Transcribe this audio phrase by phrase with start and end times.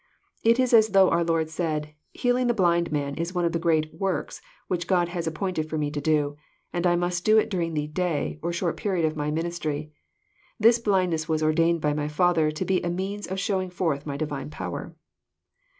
[0.25, 3.45] '* It it as though our Lord said,— *' Healing the blind man is one
[3.45, 6.37] of the great * works * which God has appointed for Me to do,
[6.73, 9.61] and I must do it daring the * day,' or short period of My minis
[9.61, 9.91] try.
[10.59, 14.17] This blindness was ordained by My Father to be a means of Rhowiug forth My
[14.17, 14.95] divine power."